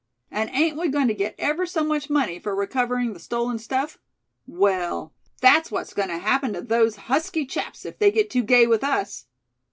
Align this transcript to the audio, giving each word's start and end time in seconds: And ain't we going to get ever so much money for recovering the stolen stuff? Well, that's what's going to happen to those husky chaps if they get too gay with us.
And 0.31 0.49
ain't 0.51 0.77
we 0.79 0.87
going 0.87 1.07
to 1.09 1.13
get 1.13 1.35
ever 1.37 1.67
so 1.67 1.83
much 1.83 2.09
money 2.09 2.39
for 2.39 2.55
recovering 2.55 3.13
the 3.13 3.19
stolen 3.19 3.59
stuff? 3.59 3.99
Well, 4.47 5.13
that's 5.41 5.69
what's 5.69 5.93
going 5.93 6.09
to 6.09 6.17
happen 6.17 6.53
to 6.53 6.61
those 6.61 6.95
husky 7.05 7.45
chaps 7.45 7.85
if 7.85 7.99
they 7.99 8.09
get 8.09 8.31
too 8.31 8.41
gay 8.41 8.65
with 8.65 8.83
us. 8.83 9.27